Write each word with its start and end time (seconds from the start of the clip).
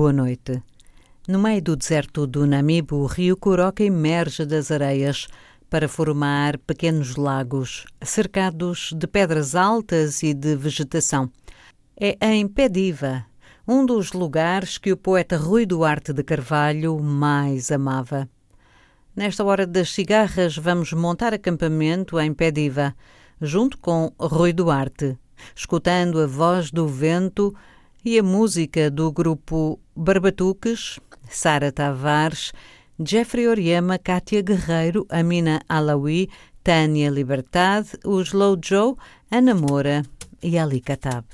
Boa 0.00 0.14
noite. 0.14 0.62
No 1.28 1.38
meio 1.38 1.60
do 1.60 1.76
deserto 1.76 2.26
do 2.26 2.46
Namibe, 2.46 2.94
o 2.94 3.04
rio 3.04 3.36
Coroca 3.36 3.84
emerge 3.84 4.46
das 4.46 4.70
areias 4.70 5.28
para 5.68 5.88
formar 5.88 6.56
pequenos 6.56 7.16
lagos, 7.16 7.84
cercados 8.00 8.94
de 8.96 9.06
pedras 9.06 9.54
altas 9.54 10.22
e 10.22 10.32
de 10.32 10.56
vegetação. 10.56 11.30
É 11.94 12.16
em 12.32 12.48
Pediva, 12.48 13.26
um 13.68 13.84
dos 13.84 14.14
lugares 14.14 14.78
que 14.78 14.90
o 14.90 14.96
poeta 14.96 15.36
Rui 15.36 15.66
Duarte 15.66 16.14
de 16.14 16.22
Carvalho 16.22 16.98
mais 16.98 17.70
amava. 17.70 18.26
Nesta 19.14 19.44
hora 19.44 19.66
das 19.66 19.90
cigarras, 19.90 20.56
vamos 20.56 20.94
montar 20.94 21.34
acampamento 21.34 22.18
em 22.18 22.32
Pediva, 22.32 22.96
junto 23.38 23.76
com 23.76 24.10
Rui 24.18 24.54
Duarte, 24.54 25.18
escutando 25.54 26.22
a 26.22 26.26
voz 26.26 26.70
do 26.70 26.88
vento 26.88 27.54
e 28.04 28.18
a 28.18 28.22
música 28.22 28.90
do 28.90 29.12
grupo 29.12 29.78
Barbatuques, 29.94 30.98
Sara 31.28 31.70
Tavares, 31.70 32.52
Jeffrey 32.98 33.48
Oriama, 33.48 33.98
Kátia 33.98 34.42
Guerreiro, 34.42 35.06
Amina 35.08 35.60
Alawi, 35.68 36.28
Tânia 36.62 37.10
Liberdade, 37.10 37.90
o 38.04 38.20
Slow 38.20 38.58
Joe, 38.62 38.94
Ana 39.30 39.54
Moura 39.54 40.02
e 40.42 40.58
Ali 40.58 40.80
Katab. 40.80 41.24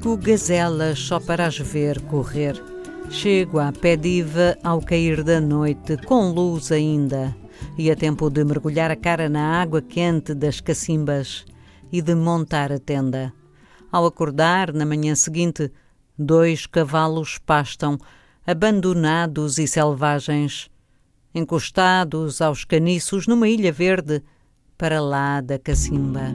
Persigo 0.00 0.16
gazelas 0.16 0.98
só 0.98 1.20
para 1.20 1.46
as 1.46 1.58
ver 1.58 2.00
correr. 2.00 2.54
Chego 3.10 3.58
à 3.58 3.70
Pediva 3.70 4.56
ao 4.64 4.80
cair 4.80 5.22
da 5.22 5.42
noite, 5.42 5.98
com 6.06 6.30
luz 6.32 6.72
ainda, 6.72 7.36
e 7.76 7.90
a 7.90 7.96
tempo 7.96 8.30
de 8.30 8.42
mergulhar 8.42 8.90
a 8.90 8.96
cara 8.96 9.28
na 9.28 9.60
água 9.60 9.82
quente 9.82 10.32
das 10.32 10.58
cacimbas 10.58 11.44
e 11.92 12.00
de 12.00 12.14
montar 12.14 12.72
a 12.72 12.78
tenda. 12.78 13.30
Ao 13.92 14.06
acordar, 14.06 14.72
na 14.72 14.86
manhã 14.86 15.14
seguinte, 15.14 15.70
dois 16.18 16.64
cavalos 16.64 17.36
pastam, 17.36 17.98
abandonados 18.46 19.58
e 19.58 19.68
selvagens, 19.68 20.70
encostados 21.34 22.40
aos 22.40 22.64
caniços 22.64 23.26
numa 23.26 23.50
ilha 23.50 23.70
verde, 23.70 24.22
para 24.78 24.98
lá 24.98 25.42
da 25.42 25.58
cacimba. 25.58 26.34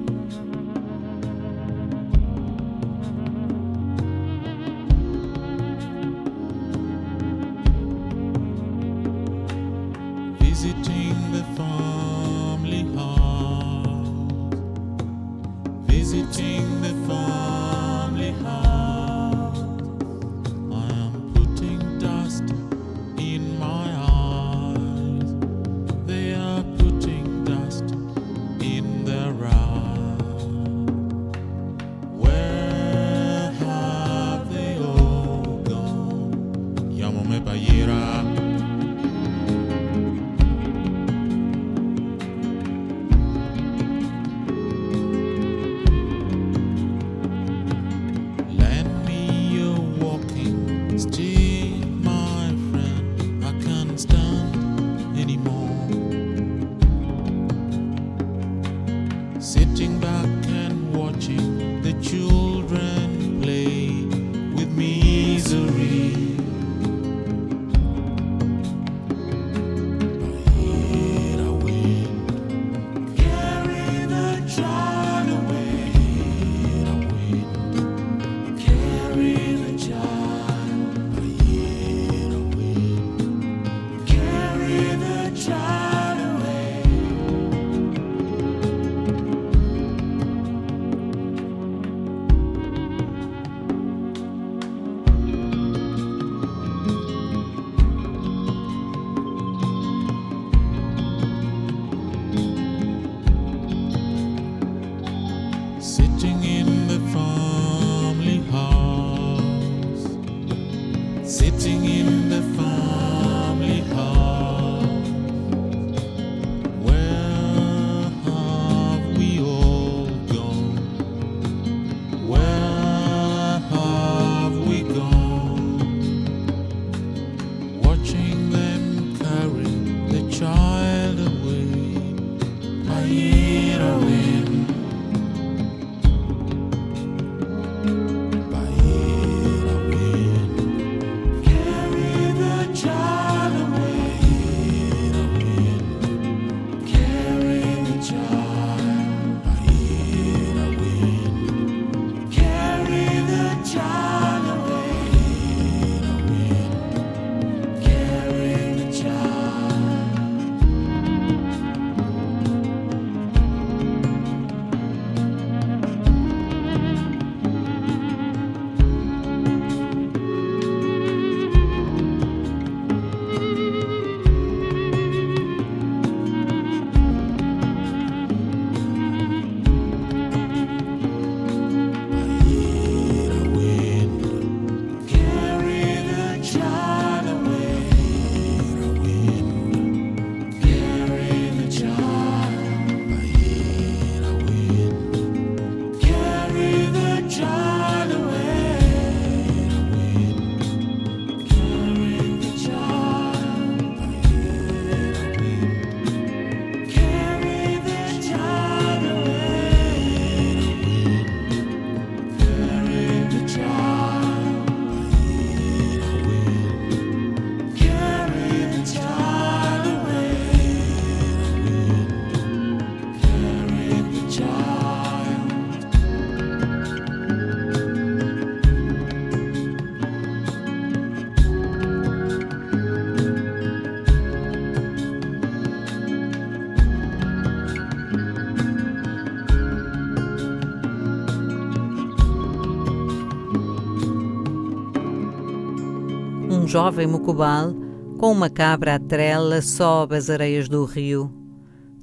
Jovem 246.68 247.08
Mocubal, 247.08 247.74
com 248.20 248.32
uma 248.32 248.50
cabra 248.50 248.96
à 248.96 249.00
trela, 249.00 249.62
sobe 249.62 250.16
as 250.16 250.30
areias 250.30 250.68
do 250.68 250.84
rio. 250.86 251.32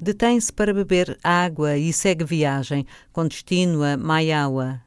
Detém-se 0.00 0.52
para 0.52 0.74
beber 0.74 1.18
água 1.22 1.76
e 1.76 1.92
segue 1.92 2.24
viagem, 2.24 2.86
com 3.12 3.26
destino 3.26 3.82
a 3.82 3.96
Maiaua. 3.96 4.80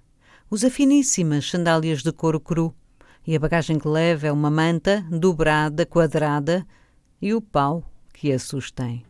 Usa 0.50 0.70
finíssimas 0.70 1.50
sandálias 1.50 2.04
de 2.04 2.12
couro 2.12 2.40
cru 2.40 2.74
e 3.26 3.36
a 3.36 3.40
bagagem 3.40 3.80
que 3.80 3.88
leva 3.88 4.28
é 4.28 4.32
uma 4.32 4.50
manta 4.50 5.06
dobrada, 5.10 5.86
quadrada 5.86 6.66
e 7.22 7.34
o 7.34 7.42
pau 7.42 7.84
que 8.14 8.32
a 8.32 8.40
sustém. 8.40 9.04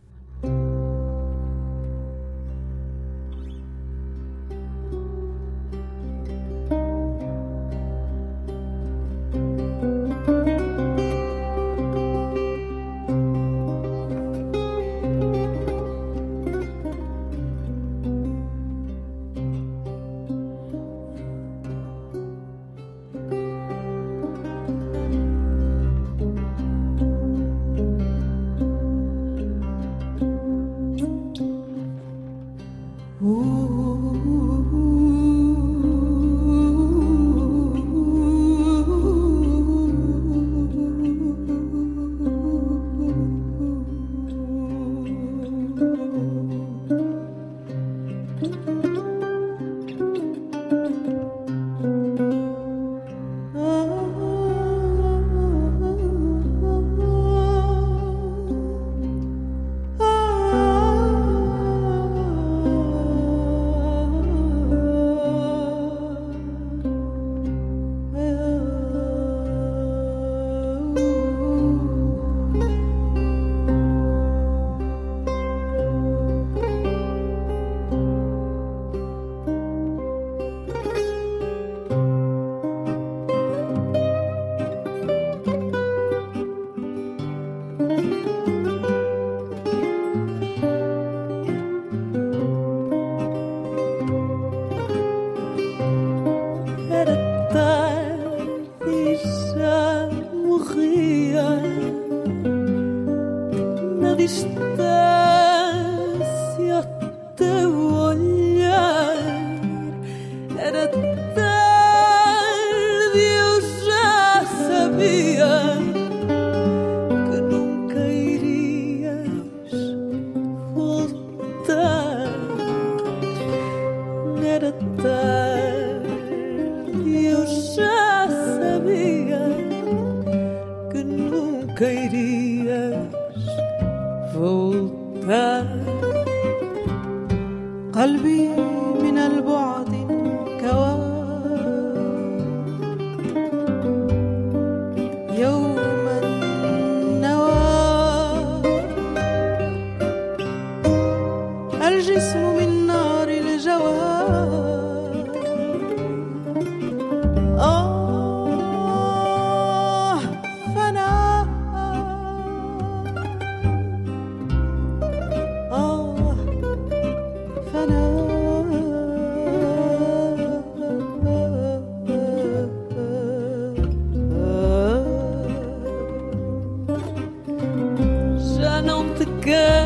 good. 179.46 179.85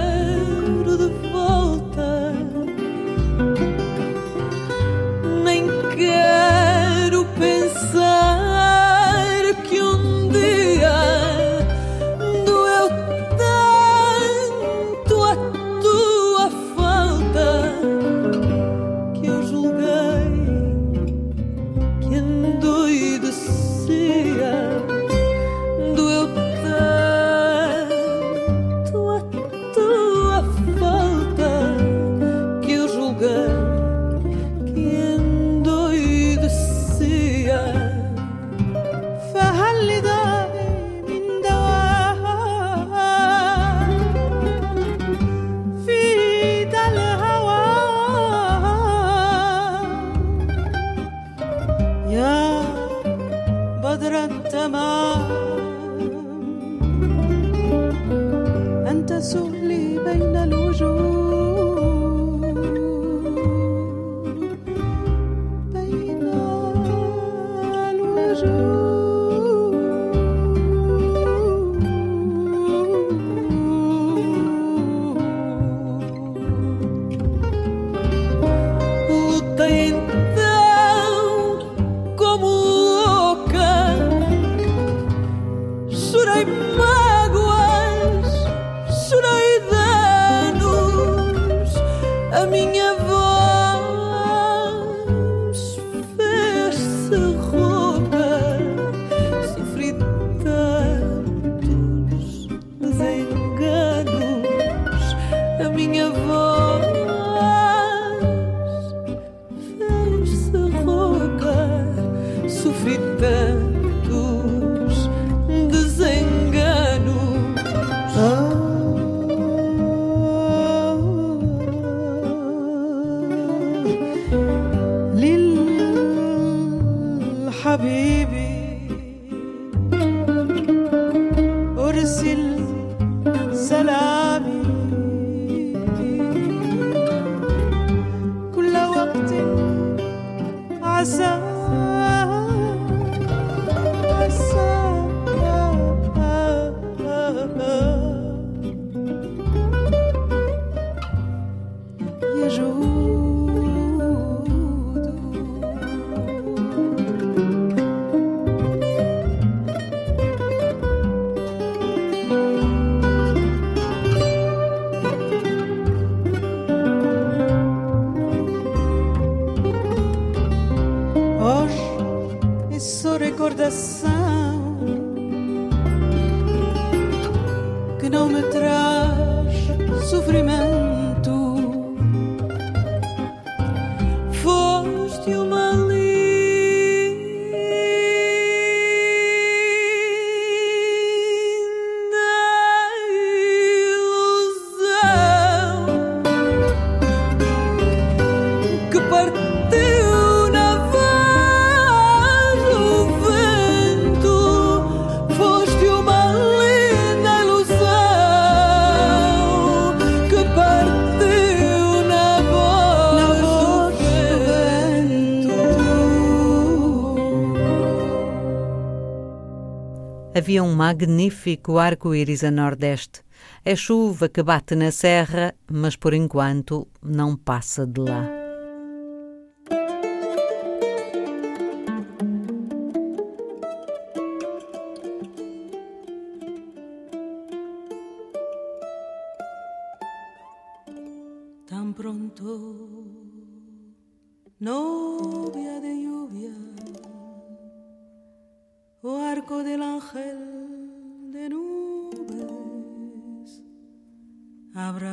Havia 220.50 220.64
um 220.64 220.74
magnífico 220.74 221.78
arco-íris 221.78 222.44
a 222.44 222.50
nordeste, 222.50 223.22
É 223.64 223.76
chuva 223.76 224.28
que 224.28 224.42
bate 224.42 224.74
na 224.76 224.90
serra, 224.90 225.54
mas 225.72 225.96
por 225.96 226.12
enquanto 226.12 226.88
não 227.04 227.38
passa 227.38 227.86
de 227.86 228.02
lá. 228.02 228.39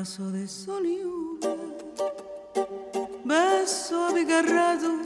De 0.07 0.47
sol 0.47 0.87
y 0.87 1.01
beso 3.25 4.05
abigarrado 4.07 5.01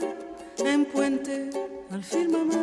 en 0.59 0.85
puente 0.85 1.49
al 1.89 2.03
firmamento, 2.03 2.60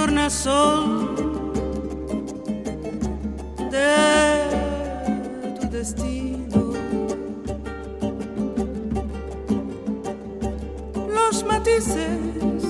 tornasol 0.00 1.14
de 3.70 3.96
tu 5.60 5.68
destino. 5.68 6.72
Los 11.16 11.44
matices 11.44 12.64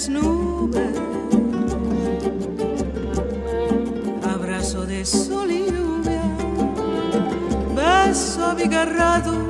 las 0.00 0.08
nubes, 0.08 0.96
abrazo 4.22 4.86
de 4.86 5.04
sol 5.04 5.50
y 5.50 5.66
lluvia, 5.66 6.22
beso 7.74 8.46
abigarrado 8.46 9.49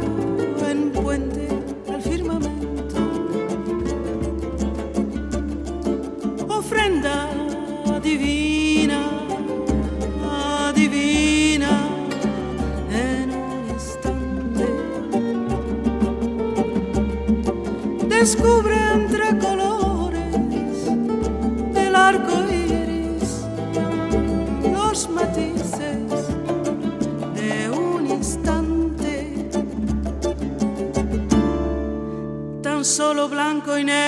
blanco 33.60 33.78
y. 33.78 33.99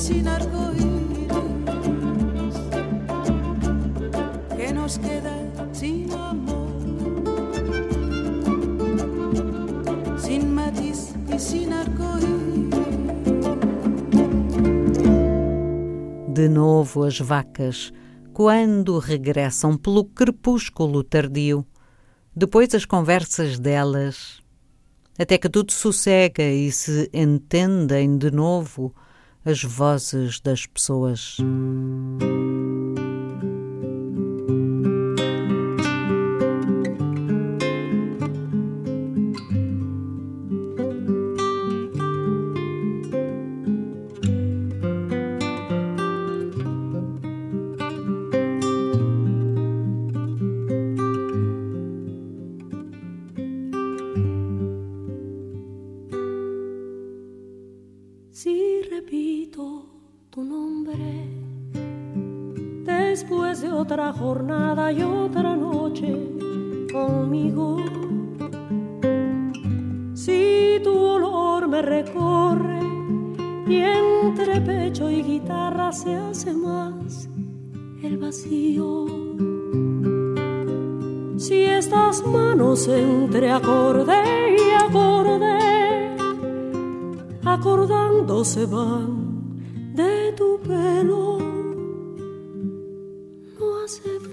sin 0.00 0.26
arcoíris, 0.26 1.28
que 4.56 4.72
nos 4.72 4.96
queda 4.96 5.36
sin 5.74 6.10
amor, 6.12 6.70
sin 10.16 10.54
matiz 10.54 11.14
e 11.28 11.38
sin 11.38 11.72
arcoíris. 11.74 12.70
De 16.28 16.48
novo 16.48 17.04
as 17.04 17.20
vacas, 17.20 17.92
quando 18.32 18.98
regressam 18.98 19.76
pelo 19.76 20.06
crepúsculo 20.06 21.04
tardio 21.04 21.66
depois 22.34 22.74
as 22.74 22.86
conversas 22.86 23.58
delas, 23.58 24.40
até 25.18 25.36
que 25.36 25.50
tudo 25.50 25.72
sossega 25.72 26.44
e 26.44 26.72
se 26.72 27.10
entendem 27.12 28.16
de 28.16 28.30
novo 28.30 28.94
as 29.44 29.62
vozes 29.62 30.40
das 30.40 30.66
pessoas. 30.66 31.36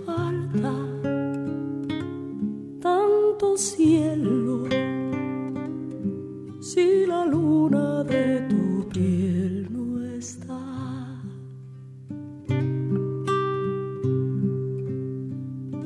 Falta 0.07 0.73
tanto 2.79 3.57
cielo 3.57 4.63
si 6.61 7.05
la 7.05 7.25
luna 7.25 8.03
de 8.05 8.25
tu 8.49 8.87
piel 8.91 9.67
no 9.69 9.85
está. 10.19 10.63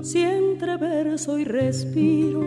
Si 0.01 0.19
entre 0.19 0.77
verso 0.77 1.39
y 1.39 1.45
respiro 1.45 2.43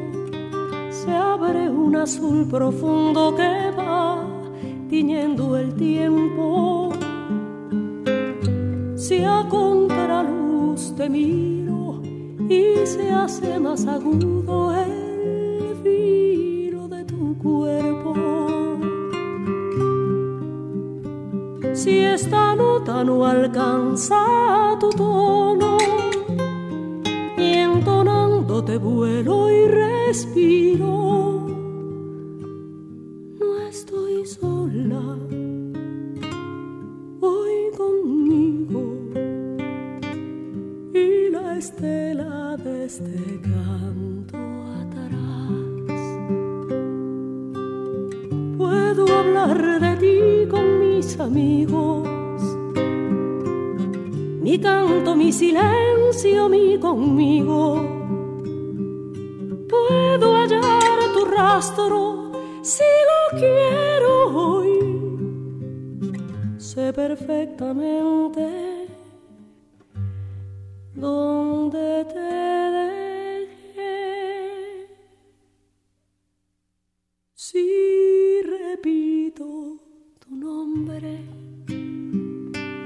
se 0.90 1.10
abre 1.10 1.68
un 1.68 1.96
azul 1.96 2.46
profundo 2.48 3.34
que 3.34 3.54
va 3.76 4.24
tiñendo 4.88 5.56
el 5.56 5.74
tiempo. 5.74 6.92
Si 8.94 9.24
a 9.24 9.46
contraluz 9.48 10.44
y 10.74 10.96
se 10.96 11.53
hace 13.24 13.58
más 13.58 13.86
agudo 13.86 14.74
el 14.74 15.76
filo 15.82 16.88
de 16.88 17.04
tu 17.06 17.38
cuerpo. 17.38 18.14
Si 21.72 22.00
esta 22.00 22.54
nota 22.54 23.02
no 23.02 23.24
alcanza 23.24 24.33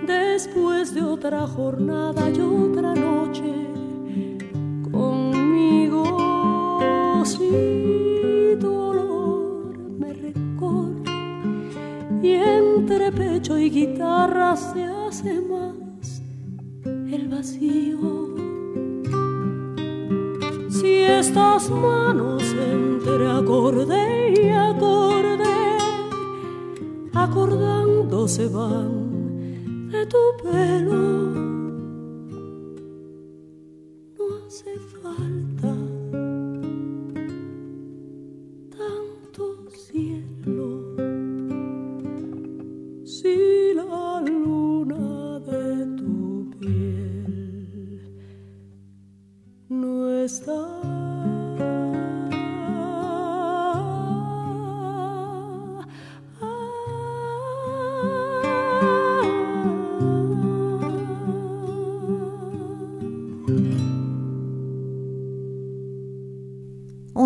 después 0.06 0.94
de 0.94 1.02
otra 1.02 1.46
jornada 1.46 2.30
y 2.30 2.40
otra 2.40 2.94
noche 2.94 3.68
si 7.28 8.54
dolor 8.58 9.78
me 9.98 10.14
recorre 10.14 11.02
y 12.22 12.32
entre 12.32 13.12
pecho 13.12 13.58
y 13.58 13.68
guitarra 13.68 14.56
se 14.56 14.84
hace 14.84 15.40
más 15.42 16.22
el 16.84 17.28
vacío. 17.28 18.28
Si 20.70 20.94
estas 21.02 21.70
manos 21.70 22.42
entre 22.54 23.30
acorde 23.30 24.34
y 24.42 24.48
acorde, 24.48 25.54
acordándose 27.98 28.46
van 28.48 29.90
de 29.90 30.06
tu 30.06 30.18
pelo 30.42 31.47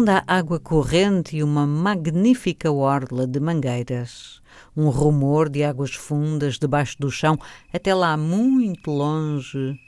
há 0.09 0.25
água 0.27 0.59
corrente 0.59 1.37
e 1.37 1.43
uma 1.43 1.67
magnífica 1.67 2.71
orla 2.71 3.27
de 3.27 3.38
mangueiras. 3.38 4.41
Um 4.77 4.88
rumor 4.88 5.49
de 5.49 5.62
águas 5.62 5.95
fundas 5.95 6.59
debaixo 6.59 6.97
do 6.99 7.11
chão, 7.11 7.38
até 7.73 7.95
lá 7.95 8.17
muito 8.17 8.91
longe. 8.91 9.79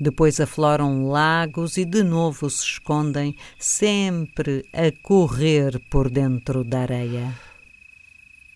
Depois 0.00 0.40
afloram 0.40 1.08
lagos 1.08 1.76
e 1.76 1.84
de 1.84 2.02
novo 2.02 2.48
se 2.50 2.64
escondem, 2.64 3.36
sempre 3.58 4.64
a 4.72 4.90
correr 5.02 5.78
por 5.90 6.10
dentro 6.10 6.64
da 6.64 6.80
areia. 6.80 7.34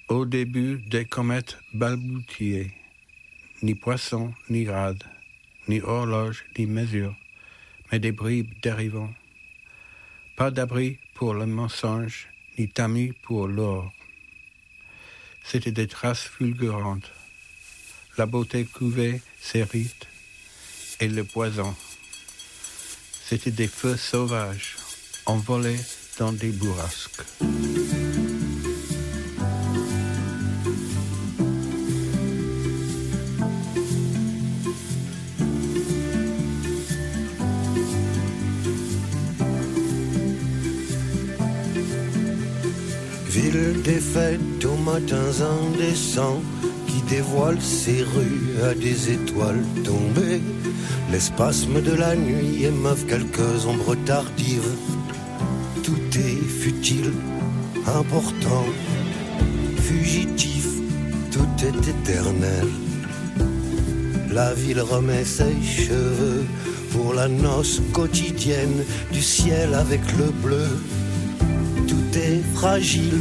Au 0.08 0.24
début 0.24 0.78
des 0.88 1.04
comètes 1.04 1.56
balboutiées, 1.74 2.72
ni 3.62 3.74
poisson, 3.74 4.32
ni 4.48 4.64
rade, 4.64 5.04
ni 5.66 5.80
horloge, 5.80 6.44
ni 6.56 6.66
mesure, 6.66 7.16
mais 7.90 8.00
des 8.00 8.12
bribes 8.12 8.54
dérivants 8.62 9.14
Pas 10.36 10.50
d'abri 10.50 10.98
pour 11.14 11.32
le 11.32 11.46
mensonge, 11.46 12.28
ni 12.58 12.68
tamis 12.68 13.12
pour 13.22 13.48
l'or. 13.48 13.90
C'étaient 15.42 15.72
des 15.72 15.86
traces 15.86 16.24
fulgurantes. 16.24 17.10
La 18.18 18.26
beauté 18.26 18.66
couvait 18.66 19.22
ses 19.40 19.62
rites 19.62 20.06
et 21.00 21.08
le 21.08 21.24
poison. 21.24 21.74
C'étaient 23.24 23.50
des 23.50 23.68
feux 23.68 23.96
sauvages, 23.96 24.76
envolés 25.24 25.80
dans 26.18 26.32
des 26.32 26.50
bourrasques. 26.50 27.22
Matins 44.96 45.42
indécents 45.42 46.42
qui 46.86 47.02
dévoilent 47.02 47.60
ses 47.60 48.02
rues 48.02 48.54
à 48.64 48.72
des 48.74 49.12
étoiles 49.12 49.64
tombées. 49.84 50.40
L'espasme 51.12 51.82
de 51.82 51.92
la 51.92 52.16
nuit 52.16 52.64
émeuve 52.64 53.04
quelques 53.04 53.66
ombres 53.66 53.94
tardives. 54.06 54.74
Tout 55.82 56.06
est 56.14 56.42
futile, 56.62 57.12
important, 57.86 58.64
fugitif, 59.76 60.66
tout 61.30 61.54
est 61.68 61.88
éternel. 61.94 62.68
La 64.32 64.54
ville 64.54 64.80
remet 64.80 65.26
ses 65.26 65.56
cheveux 65.62 66.44
pour 66.92 67.12
la 67.12 67.28
noce 67.28 67.82
quotidienne 67.92 68.82
du 69.12 69.20
ciel 69.20 69.74
avec 69.74 70.00
le 70.16 70.30
bleu. 70.42 70.68
Tout 71.86 72.18
est 72.18 72.40
fragile, 72.54 73.20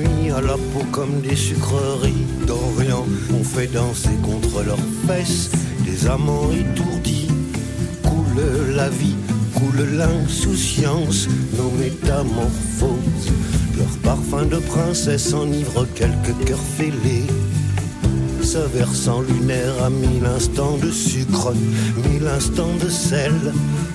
à 0.41 0.47
la 0.47 0.53
peau 0.53 0.85
comme 0.91 1.21
des 1.21 1.35
sucreries 1.35 2.25
d'Orient 2.47 3.05
ont 3.33 3.43
fait 3.43 3.67
danser 3.67 4.15
contre 4.23 4.63
leurs 4.63 4.77
fesses 5.07 5.51
des 5.85 6.07
amants 6.07 6.49
étourdis. 6.51 7.27
Coule 8.03 8.75
la 8.75 8.89
vie, 8.89 9.15
coule 9.53 9.87
l'insouciance, 9.97 11.27
nos 11.57 11.71
métamorphoses. 11.71 13.31
Leur 13.77 13.97
parfum 14.03 14.45
de 14.45 14.57
princesse 14.57 15.33
enivre 15.33 15.85
quelques 15.95 16.37
cœurs 16.45 16.67
fêlés. 16.77 17.27
Ce 18.41 18.57
versant 18.57 19.21
lunaire 19.21 19.83
a 19.83 19.89
mille 19.89 20.25
instants 20.25 20.77
de 20.77 20.91
sucre, 20.91 21.53
mille 22.09 22.27
instants 22.27 22.75
de 22.83 22.89
sel. 22.89 23.33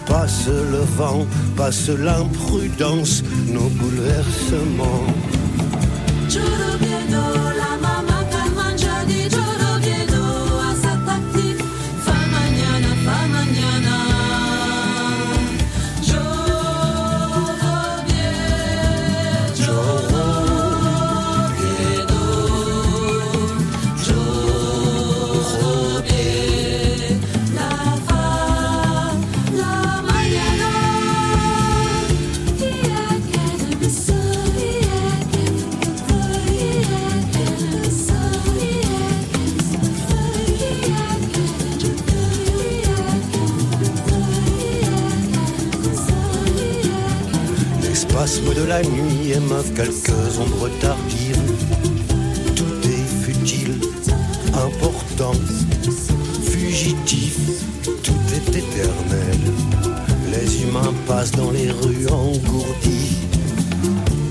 Passe 0.07 0.47
le 0.49 0.85
vent, 0.97 1.27
passe 1.57 1.89
l'imprudence, 1.89 3.23
nos 3.49 3.69
bouleversements. 3.69 5.07
to 6.29 6.41
the 6.41 6.96
quelques 49.75 50.39
ombres 50.39 50.71
tardives. 50.81 51.53
Tout 52.55 52.89
est 52.89 53.25
futile, 53.25 53.81
important, 54.55 55.33
fugitif, 56.43 57.39
tout 58.03 58.13
est 58.35 58.49
éternel. 58.57 59.39
Les 60.33 60.63
humains 60.63 60.95
passent 61.07 61.33
dans 61.33 61.51
les 61.51 61.71
rues 61.71 62.07
engourdis. 62.11 63.17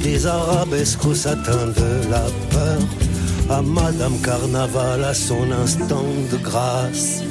Des 0.02 0.26
arabesques 0.26 1.06
au 1.06 1.14
satin 1.14 1.68
de 1.68 2.10
la 2.10 2.26
peur. 2.50 2.80
À 3.50 3.62
Madame 3.62 4.20
Carnaval, 4.22 5.04
à 5.04 5.14
son 5.14 5.52
instant 5.52 6.06
de 6.32 6.38
grâce. 6.38 7.25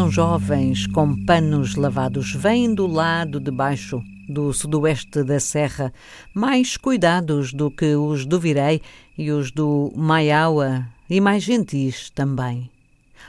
Passam 0.00 0.10
jovens 0.10 0.86
com 0.86 1.14
panos 1.26 1.74
lavados, 1.74 2.34
vêm 2.34 2.74
do 2.74 2.86
lado 2.86 3.38
de 3.38 3.50
baixo 3.50 4.02
do 4.30 4.50
sudoeste 4.50 5.22
da 5.22 5.38
serra, 5.38 5.92
mais 6.32 6.78
cuidados 6.78 7.52
do 7.52 7.70
que 7.70 7.94
os 7.96 8.24
do 8.24 8.40
Virei 8.40 8.80
e 9.18 9.30
os 9.30 9.50
do 9.50 9.92
Maiaua, 9.94 10.86
e 11.08 11.20
mais 11.20 11.42
gentis 11.42 12.08
também. 12.08 12.70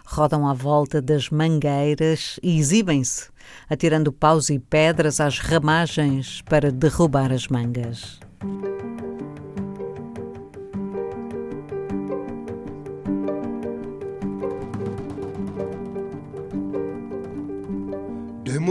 Rodam 0.06 0.48
à 0.48 0.54
volta 0.54 1.02
das 1.02 1.30
mangueiras 1.30 2.40
e 2.42 2.58
exibem-se, 2.58 3.28
atirando 3.70 4.14
paus 4.14 4.50
e 4.50 4.58
pedras 4.58 5.20
às 5.20 5.40
ramagens 5.40 6.42
para 6.44 6.72
derrubar 6.72 7.34
as 7.34 7.50
mangas. 7.50 8.18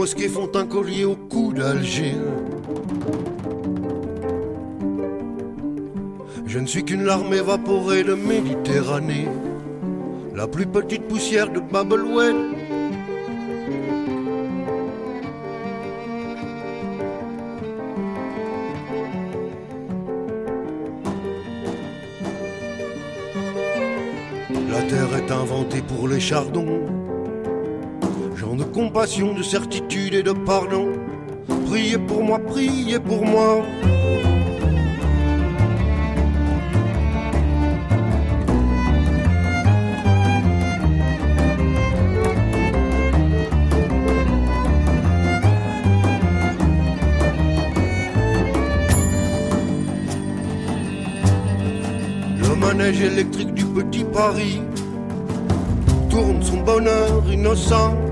Mosquées 0.01 0.29
font 0.29 0.49
un 0.55 0.65
collier 0.65 1.05
au 1.05 1.15
cou 1.15 1.53
d'Alger. 1.53 2.15
Je 6.47 6.57
ne 6.57 6.65
suis 6.65 6.83
qu'une 6.83 7.03
larme 7.03 7.31
évaporée 7.31 8.03
de 8.03 8.15
Méditerranée, 8.15 9.27
la 10.33 10.47
plus 10.47 10.65
petite 10.65 11.07
poussière 11.07 11.51
de 11.51 11.59
Babelwen. 11.59 12.35
La 24.67 24.81
terre 24.81 25.15
est 25.15 25.31
inventée 25.31 25.83
pour 25.83 26.07
les 26.07 26.19
chardons, 26.19 27.00
compassion, 28.71 29.33
de 29.33 29.43
certitude 29.43 30.13
et 30.13 30.23
de 30.23 30.31
pardon. 30.31 30.87
Priez 31.67 31.97
pour 31.97 32.23
moi, 32.23 32.39
priez 32.39 32.99
pour 32.99 33.25
moi. 33.25 33.61
Le 52.39 52.55
manège 52.55 53.01
électrique 53.01 53.53
du 53.53 53.65
petit 53.65 54.05
Paris 54.05 54.61
tourne 56.09 56.41
son 56.41 56.57
bonheur 56.61 57.23
innocent 57.31 58.10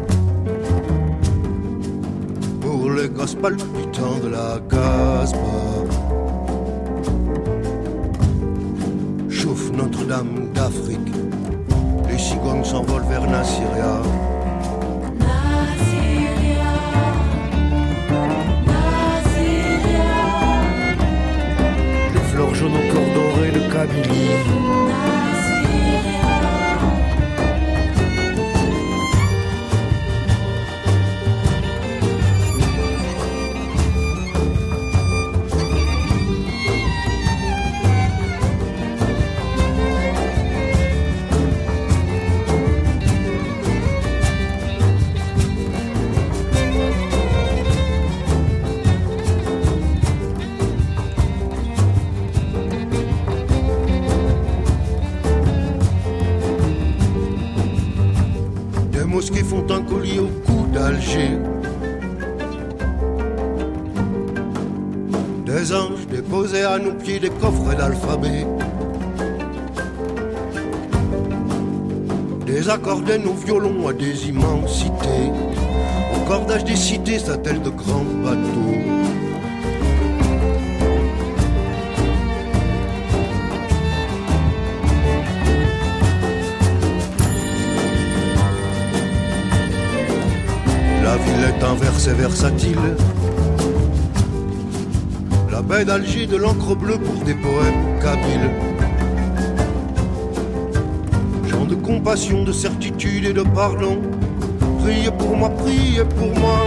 pour 2.89 2.97
les 2.97 3.09
gosses 3.09 3.35
palpitants 3.35 4.19
de 4.23 4.29
la 4.29 4.59
Casbah. 4.69 5.85
Chauffe 9.29 9.71
Notre-Dame 9.71 10.51
d'Afrique, 10.53 11.13
les 12.09 12.17
cigognes 12.17 12.63
s'envolent 12.63 13.07
vers 13.09 13.29
Nassyria. 13.29 14.01
Jaunes 22.51 22.73
au 22.73 22.91
cœur 22.91 23.07
doré 23.15 23.51
de 23.51 23.71
Kabylie. 23.71 24.88
Des 65.45 65.73
anges 65.73 66.07
déposés 66.09 66.63
à 66.63 66.79
nos 66.79 66.93
pieds 66.93 67.19
des 67.19 67.29
coffres 67.29 67.75
d'alphabet. 67.77 68.47
Des 72.47 72.69
accordés 72.69 73.19
nos 73.19 73.33
violons 73.33 73.87
à 73.87 73.93
des 73.93 74.29
immensités. 74.29 75.31
Au 76.15 76.27
cordage 76.27 76.63
des 76.63 76.75
cités 76.75 77.19
s'attellent 77.19 77.61
de 77.61 77.69
grands 77.69 78.03
bateaux. 78.23 78.78
Ville 91.26 91.43
est 91.43 91.63
inverse 91.63 92.07
et 92.07 92.13
versatile. 92.13 92.78
La 95.51 95.61
baie 95.61 95.86
d'Alger 95.86 96.26
de 96.28 96.38
l'encre 96.38 96.76
bleue 96.76 96.97
pour 96.97 97.24
des 97.24 97.34
poèmes 97.34 97.99
kabyles. 98.01 98.49
Chant 101.49 101.65
de 101.65 101.76
compassion, 101.76 102.43
de 102.43 102.51
certitude 102.51 103.26
et 103.26 103.34
de 103.34 103.43
pardon. 103.43 103.99
Priez 104.80 105.11
pour 105.11 105.36
moi, 105.36 105.49
priez 105.49 106.05
pour 106.05 106.38
moi. 106.39 106.59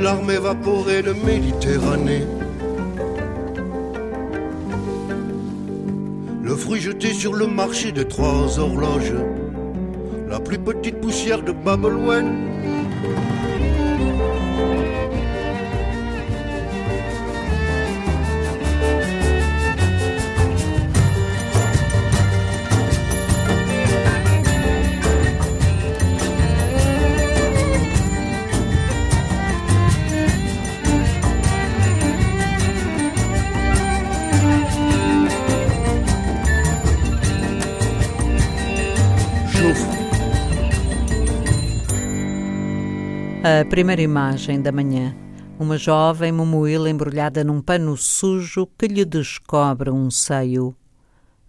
Larme 0.00 0.30
évaporée 0.30 1.02
de 1.02 1.12
Méditerranée. 1.12 2.24
Le 6.42 6.56
fruit 6.56 6.80
jeté 6.80 7.12
sur 7.12 7.34
le 7.34 7.46
marché 7.46 7.92
des 7.92 8.08
trois 8.08 8.58
horloges. 8.58 9.12
La 10.26 10.40
plus 10.40 10.58
petite 10.58 11.02
poussière 11.02 11.42
de 11.42 11.52
Babelwen. 11.52 12.49
A 43.60 43.64
primeira 43.66 44.00
imagem 44.00 44.62
da 44.62 44.72
manhã. 44.72 45.14
Uma 45.58 45.76
jovem 45.76 46.32
momoila 46.32 46.88
embrulhada 46.88 47.44
num 47.44 47.60
pano 47.60 47.94
sujo 47.94 48.66
que 48.66 48.86
lhe 48.86 49.04
descobre 49.04 49.90
um 49.90 50.10
seio. 50.10 50.74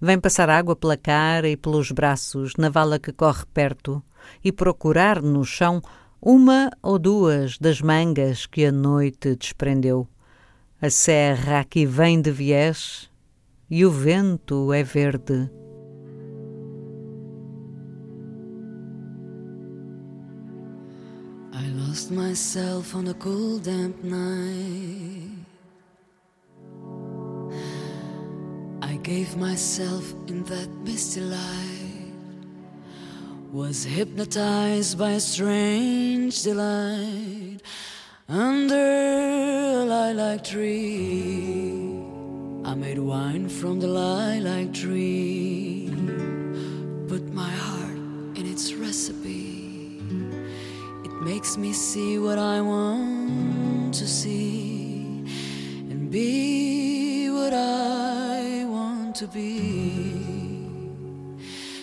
Vem 0.02 0.20
passar 0.20 0.50
água 0.50 0.76
pela 0.76 0.98
cara 0.98 1.48
e 1.48 1.56
pelos 1.56 1.90
braços 1.90 2.58
na 2.58 2.68
vala 2.68 3.00
que 3.00 3.14
corre 3.14 3.46
perto 3.54 4.04
e 4.44 4.52
procurar 4.52 5.22
no 5.22 5.46
chão 5.46 5.82
uma 6.22 6.70
ou 6.84 7.00
duas 7.00 7.58
das 7.58 7.82
mangas 7.82 8.46
que 8.46 8.66
a 8.66 8.74
noite 8.74 9.34
desprendeu. 9.34 10.06
A 10.82 10.90
serra 10.90 11.62
aqui 11.62 11.86
vem 11.86 12.22
de 12.22 12.30
viés 12.30 13.10
e 13.70 13.86
o 13.86 13.90
vento 13.90 14.74
é 14.74 14.84
verde. 14.84 15.50
Myself 22.12 22.94
on 22.94 23.08
a 23.08 23.14
cold, 23.14 23.64
damp 23.64 24.04
night. 24.04 25.46
I 28.82 28.98
gave 28.98 29.38
myself 29.38 30.14
in 30.28 30.44
that 30.44 30.70
misty 30.84 31.22
light. 31.22 32.12
Was 33.54 33.86
hypnotized 33.86 34.98
by 35.00 35.12
a 35.12 35.20
strange 35.22 36.44
delight 36.44 37.62
under 38.28 38.76
a 38.76 39.86
lilac 39.86 40.44
tree. 40.44 41.98
I 42.66 42.76
made 42.76 43.00
wine 43.00 43.48
from 43.48 43.80
the 43.80 43.88
lilac 43.88 44.74
tree, 44.74 45.71
makes 51.22 51.56
me 51.56 51.72
see 51.72 52.18
what 52.18 52.40
I 52.40 52.62
want 52.62 53.94
to 53.94 54.08
see 54.08 55.24
and 55.92 56.10
be 56.10 57.30
what 57.30 57.54
I 57.54 58.66
want 58.66 59.16
to 59.18 59.28
be. 59.28 60.32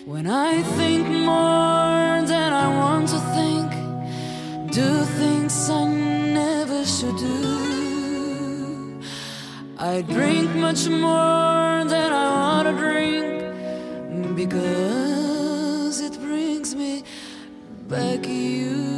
When 0.04 0.26
I 0.26 0.62
think 0.78 1.06
more 1.06 2.26
than 2.26 2.52
I 2.52 2.68
want 2.80 3.08
to 3.10 3.20
think, 3.36 4.72
do 4.72 5.04
things 5.20 5.70
I 5.70 5.86
never 5.86 6.84
should 6.84 7.16
do. 7.16 9.00
I 9.78 10.02
drink 10.02 10.52
much 10.56 10.88
more 10.88 11.84
than 11.84 12.12
I 12.12 12.28
want 12.42 12.66
to 12.68 12.74
drink 12.76 14.34
because 14.34 16.00
it 16.00 16.18
brings 16.20 16.74
me 16.74 17.04
back 17.86 18.26
you. 18.26 18.97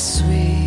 Sweet 0.00 0.59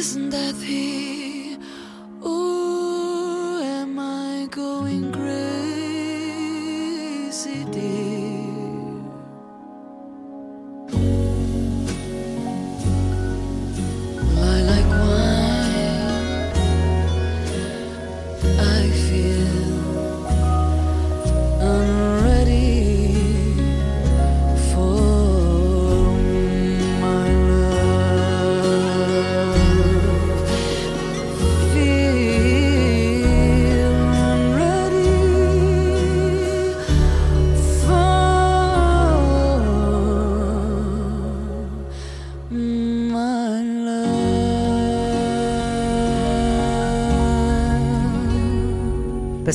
Isn't 0.00 0.30
that 0.30 0.54
he? 0.54 1.19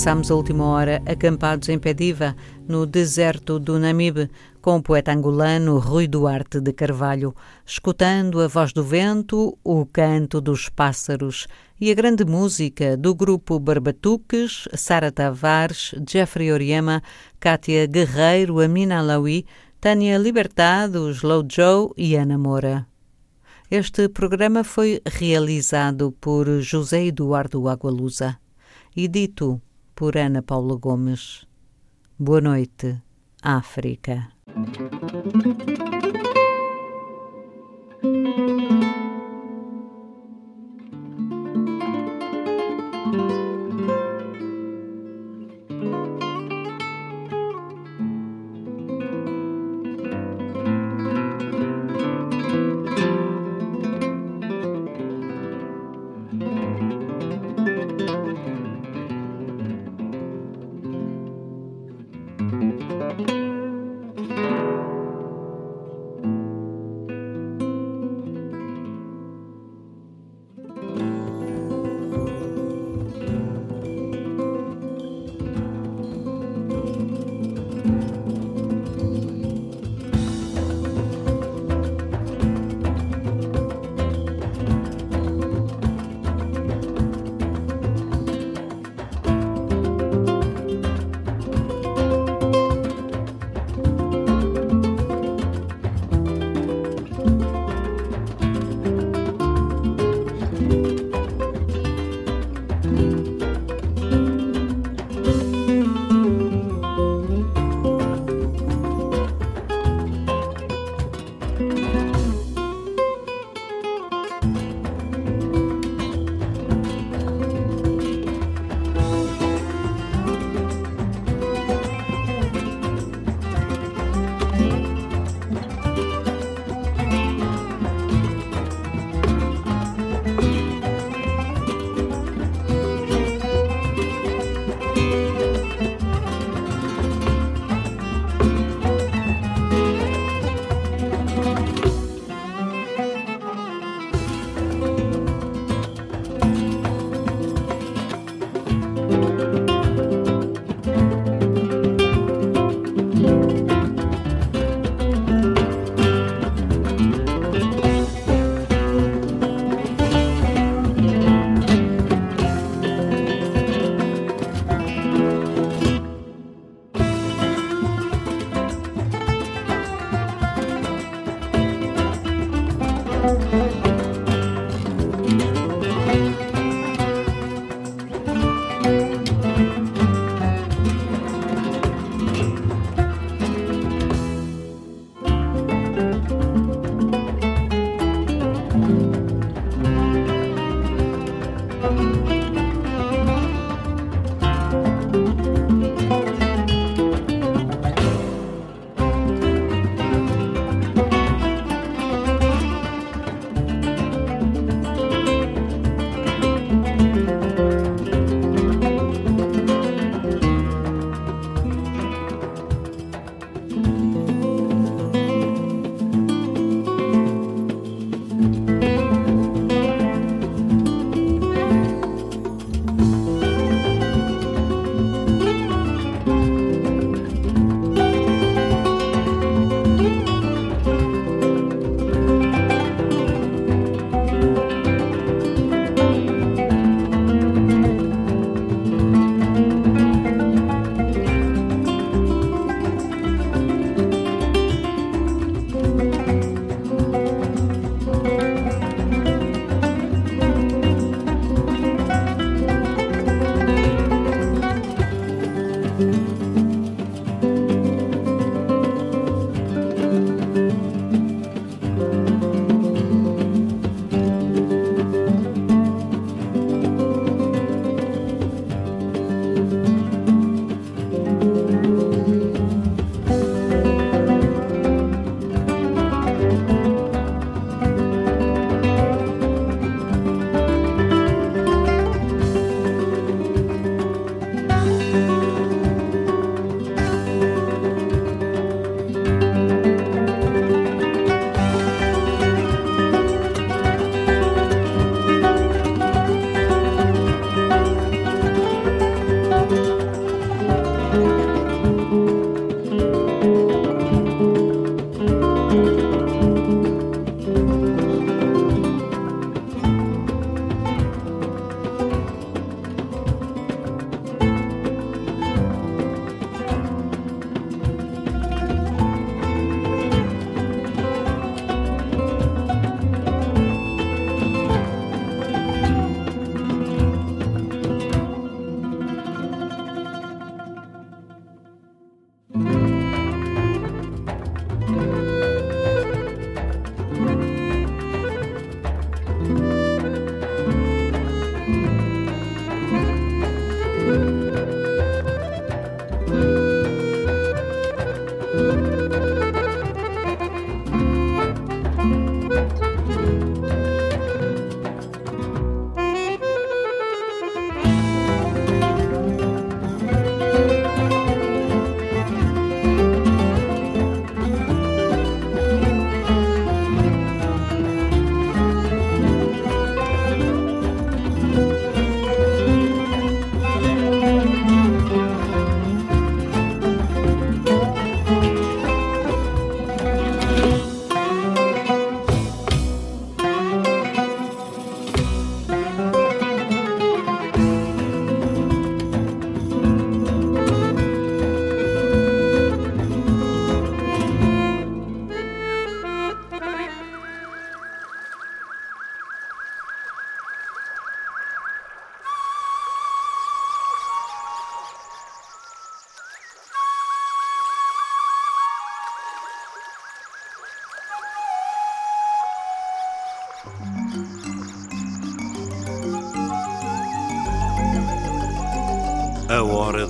Passámos 0.06 0.30
a 0.30 0.36
última 0.36 0.66
hora 0.66 1.02
acampados 1.08 1.68
em 1.68 1.80
Pediva, 1.80 2.36
no 2.68 2.86
deserto 2.86 3.58
do 3.58 3.80
Namibe, 3.80 4.30
com 4.62 4.76
o 4.76 4.84
poeta 4.84 5.12
angolano 5.12 5.80
Rui 5.80 6.08
Duarte 6.08 6.62
de 6.62 6.72
Carvalho, 6.74 7.34
escutando 7.66 8.40
a 8.40 8.48
voz 8.48 8.72
do 8.72 8.84
vento, 8.84 9.58
o 9.64 9.84
canto 9.84 10.40
dos 10.40 10.70
pássaros 10.70 11.48
e 11.82 11.90
a 11.90 11.96
grande 11.96 12.24
música 12.24 12.96
do 12.96 13.16
grupo 13.16 13.60
Barbatuques, 13.60 14.68
Sara 14.76 15.12
Tavares, 15.12 15.96
Jeffrey 16.08 16.52
Oriema, 16.52 17.02
Kátia 17.40 17.88
Guerreiro, 17.88 18.60
Amina 18.60 19.00
Alawi, 19.00 19.44
Tânia 19.82 20.20
Libertado, 20.20 21.10
Slow 21.10 21.44
Joe 21.52 21.90
e 21.98 22.16
Ana 22.16 22.38
Moura. 22.38 22.86
Este 23.72 24.08
programa 24.08 24.64
foi 24.64 25.02
realizado 25.04 26.12
por 26.22 26.48
José 26.62 27.08
Eduardo 27.08 27.68
Agualusa 27.68 28.38
e 28.96 29.08
dito 29.08 29.60
por 29.96 30.18
Ana 30.18 30.42
Paula 30.42 30.76
Gomes. 30.76 31.48
Boa 32.20 32.42
noite, 32.42 33.02
África. 33.42 34.30